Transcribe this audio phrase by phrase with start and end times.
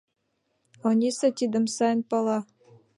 [0.87, 2.39] Ониса тидым сайын пала.